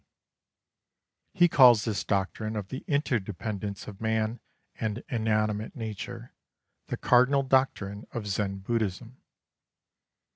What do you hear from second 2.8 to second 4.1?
interdependence of